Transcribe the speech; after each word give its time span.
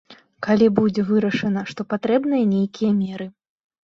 Калі 0.45 0.67
будзе 0.77 1.03
вырашана, 1.09 1.63
што 1.71 1.81
патрэбныя 1.93 2.47
нейкія 2.55 2.91
меры. 3.03 3.29